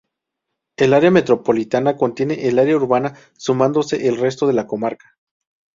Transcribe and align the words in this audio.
El 0.77 0.93
área 0.95 1.11
metropolitana 1.11 1.95
contiene 1.95 2.49
al 2.49 2.57
área 2.57 2.75
urbana 2.75 3.13
sumándose 3.37 4.07
el 4.07 4.17
resto 4.17 4.47
de 4.47 4.53
la 4.53 4.65
comarca. 4.65 5.15